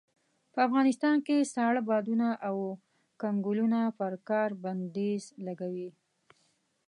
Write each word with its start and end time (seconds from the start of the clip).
په 0.53 0.59
افغانستان 0.67 1.17
کې 1.27 1.49
ساړه 1.53 1.81
بادونه 1.89 2.27
او 2.47 2.57
کنګلونه 3.21 3.79
پر 3.97 4.13
کار 4.29 4.49
بنديز 4.63 5.23
لګوي. 5.45 5.89